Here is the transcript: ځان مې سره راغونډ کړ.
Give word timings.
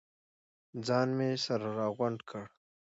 ځان 0.87 1.07
مې 1.17 1.29
سره 1.45 1.67
راغونډ 1.79 2.19
کړ. 2.29 2.43